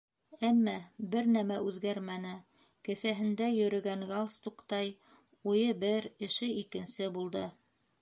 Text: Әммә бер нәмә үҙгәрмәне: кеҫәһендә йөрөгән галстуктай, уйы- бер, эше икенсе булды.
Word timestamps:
Әммә 0.47 0.71
бер 1.15 1.29
нәмә 1.35 1.57
үҙгәрмәне: 1.65 2.31
кеҫәһендә 2.89 3.51
йөрөгән 3.59 4.09
галстуктай, 4.15 4.93
уйы- 5.53 5.73
бер, 5.87 6.13
эше 6.31 6.55
икенсе 6.67 7.17
булды. 7.17 7.51